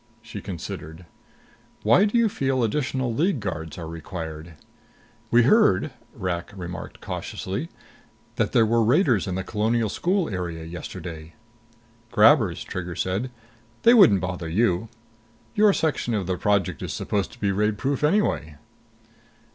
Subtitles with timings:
[0.23, 1.05] She considered.
[1.83, 4.53] "Why do you feel additional League guards are required?"
[5.29, 7.69] "We heard," Rak remarked cautiously,
[8.37, 11.35] "that there were raiders in the Colonial School area yesterday."
[12.09, 13.29] "Grabbers," Trigger said.
[13.83, 14.89] "They wouldn't bother you.
[15.53, 18.55] Your section of the project is supposed to be raidproof anyway."